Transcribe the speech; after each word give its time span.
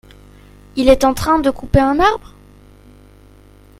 Il 0.77 0.89
est 0.89 1.03
en 1.03 1.13
train 1.13 1.37
de 1.37 1.51
couper 1.51 1.77
un 1.79 1.99
arbre? 1.99 2.33